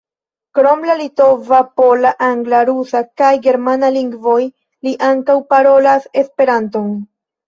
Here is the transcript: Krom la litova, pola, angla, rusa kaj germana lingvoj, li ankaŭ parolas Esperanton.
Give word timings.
Krom 0.59 0.85
la 0.89 0.93
litova, 0.99 1.57
pola, 1.81 2.13
angla, 2.27 2.61
rusa 2.69 3.01
kaj 3.21 3.29
germana 3.47 3.91
lingvoj, 3.97 4.39
li 4.87 4.95
ankaŭ 5.09 5.37
parolas 5.53 6.09
Esperanton. 6.23 6.89